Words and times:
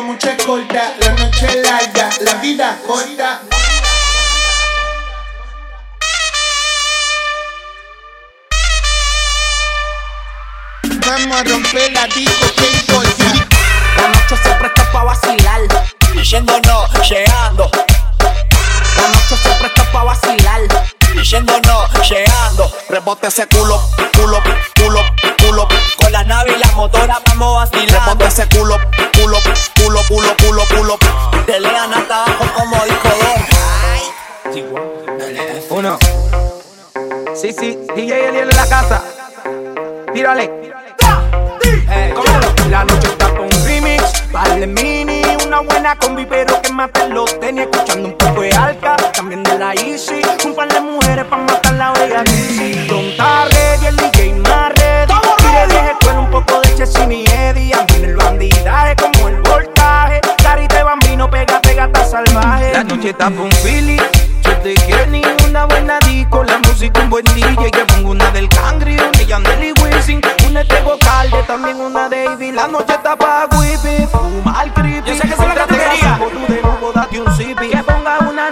mucha 0.00 0.32
escolta. 0.32 0.94
La 1.00 1.12
noche 1.12 1.46
es 1.46 1.56
larga, 1.56 2.10
la 2.20 2.34
vida 2.34 2.78
corta. 2.86 3.42
Vamos 11.06 11.40
a 11.40 11.44
romper 11.44 11.92
la 11.92 12.06
disco, 12.06 12.46
¿qué 12.56 12.70
importa? 12.70 13.24
La 13.96 14.08
noche 14.08 14.36
se 14.42 14.50
presta 14.54 14.92
pa' 14.92 15.04
vacilar. 15.04 15.60
Yendo 16.22 16.60
no, 16.66 16.88
llegando. 17.02 17.70
La 18.96 19.08
noche 19.08 19.36
se 19.36 19.50
presta 19.60 19.92
pa' 19.92 20.04
vacilar. 20.04 20.60
Yendo 21.22 21.60
no, 21.66 22.02
llegando. 22.02 22.72
Rebote 22.88 23.26
ese 23.26 23.46
culo, 23.46 23.80
culo, 23.96 24.42
culo, 24.42 24.42
culo. 24.42 24.71
Como 32.54 32.76
disco 32.84 33.08
Uno. 35.70 35.98
Sí, 37.34 37.52
sí, 37.58 37.78
DJ 37.96 38.28
Eliel 38.28 38.50
en 38.50 38.56
la 38.56 38.66
casa. 38.66 39.02
Tírale. 40.12 40.50
Hey, 41.88 42.12
cómelo. 42.14 42.52
La 42.70 42.84
noche 42.84 43.08
está 43.08 43.28
con 43.30 43.46
un 43.46 43.66
remix. 43.66 44.30
Vale 44.30 44.66
mini, 44.66 45.22
una 45.46 45.60
buena 45.60 45.96
combi, 45.96 46.26
pero 46.26 46.60
que 46.60 46.72
mate 46.72 47.08
los 47.08 47.40
tenis. 47.40 47.66
Escuchando 47.70 48.08
un 48.08 48.18
poco 48.18 48.42
de 48.42 48.52
alca, 48.52 48.96
también 49.14 49.42
de 49.42 49.58
la 49.58 49.72
Easy. 49.74 50.20
Un 50.44 50.54
par 50.54 50.68
de 50.68 50.80
mujeres 50.80 51.24
pa' 51.24 51.38
matar 51.38 51.71
está 63.12 63.26
con 63.26 63.48
un. 63.48 63.96
Yo 64.42 64.56
te 64.62 64.74
quiero 64.74 65.06
ni 65.06 65.22
una 65.46 65.66
buena 65.66 65.98
disco, 66.00 66.42
la 66.44 66.58
música 66.58 67.00
un 67.00 67.10
buen 67.10 67.24
DJ 67.24 67.70
que 67.70 67.84
pongo 67.86 68.10
una 68.10 68.30
del 68.30 68.48
Cangri, 68.48 68.94
una 68.94 69.10
de 69.10 69.26
Yandel 69.26 69.64
y 69.64 69.72
Wisin, 69.80 70.20
una 70.48 70.64
de 70.64 70.82
también 71.46 71.80
una 71.80 72.08
de 72.08 72.24
Ivy. 72.24 72.52
La 72.52 72.66
noche 72.66 72.94
está 72.94 73.16
pa' 73.16 73.46
whippy, 73.52 74.06
fuma 74.10 74.62
el 74.64 74.72
creepy. 74.72 75.10
Yo 75.10 75.16
sé 75.16 75.22
que 75.22 75.34
es. 75.34 75.36
Tú 75.36 76.52
de 76.52 76.62
nuevo 76.62 76.92
date 76.92 77.20
un 77.20 77.36
zippy. 77.36 77.68
Que 77.68 77.82
ponga 77.82 78.18
una 78.20 78.48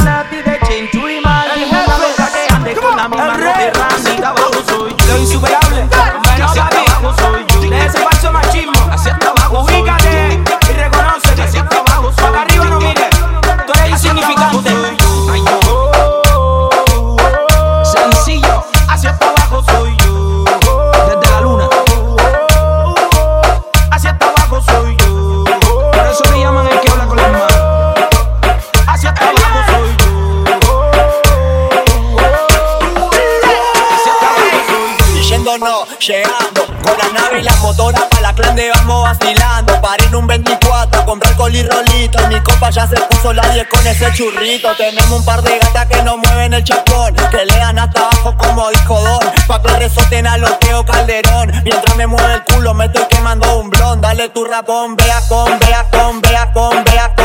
llegando. 35.98 36.66
Con 36.82 36.96
la 36.96 37.20
nave 37.20 37.40
y 37.40 37.42
la 37.42 37.54
motora 37.56 38.08
pa' 38.08 38.20
la 38.20 38.34
clan 38.34 38.56
de 38.56 38.70
vamos 38.70 39.02
vacilando. 39.02 39.80
Paré 39.80 40.06
en 40.06 40.14
un 40.14 40.26
24 40.26 41.00
a 41.00 41.04
comprar 41.04 41.36
coli 41.36 41.62
rolito. 41.62 42.26
Mi 42.28 42.40
copa 42.40 42.70
ya 42.70 42.86
se 42.86 42.96
puso 42.96 43.32
la 43.32 43.46
10 43.48 43.68
con 43.68 43.86
ese 43.86 44.10
churrito. 44.14 44.74
Tenemos 44.76 45.10
un 45.10 45.24
par 45.24 45.42
de 45.42 45.58
gatas 45.58 45.86
que 45.86 46.02
nos 46.02 46.16
mueven 46.16 46.54
el 46.54 46.64
chapón. 46.64 47.14
Que 47.30 47.44
lean 47.44 47.78
hasta 47.78 48.00
abajo 48.00 48.34
como 48.38 48.70
disco 48.70 49.00
don. 49.00 49.20
Pa' 49.46 49.60
que 49.62 49.76
resoten 49.76 50.26
a 50.26 50.38
los 50.38 50.58
Teo 50.60 50.84
Calderón. 50.84 51.52
Mientras 51.64 51.96
me 51.96 52.06
mueve 52.06 52.34
el 52.34 52.44
culo, 52.44 52.72
me 52.72 52.86
estoy 52.86 53.04
quemando 53.04 53.58
un 53.58 53.68
blon. 53.68 54.00
Dale 54.00 54.30
tu 54.30 54.44
rapón, 54.44 54.96
vea 54.96 55.20
con, 55.28 55.58
vea 55.58 55.86
con, 55.90 56.20
vea 56.22 56.52
con, 56.52 56.84
vea 56.84 57.12
con, 57.14 57.19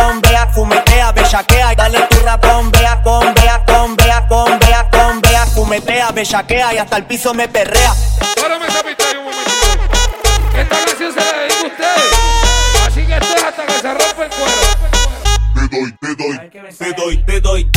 Fumetea, 6.16 6.42
bellaquea 6.42 6.74
y 6.74 6.78
hasta 6.78 6.98
el 6.98 7.06
piso 7.06 7.34
me 7.34 7.48
perrea. 7.48 7.94
Párame 8.42 8.68
pistola 8.68 9.20
un 9.20 9.26
momentito. 9.26 10.58
Esta 10.58 10.86
canción 10.86 11.14
se 11.14 11.20
la 11.20 11.40
dedico 11.40 11.64
a 11.64 11.68
ustedes. 11.68 12.88
Así 12.88 13.06
que 13.06 13.14
esto 13.14 13.36
es 13.36 13.44
hasta 13.44 13.66
que 13.66 13.74
se 13.74 13.94
rompe 13.94 14.24
el 14.24 14.30
cuero. 14.30 14.56
Te 15.56 15.78
doy, 15.78 15.92
te 16.00 16.16
doy, 16.16 16.76
Te 16.78 16.94
doy, 16.94 17.18
te 17.26 17.42
doy 17.42 17.75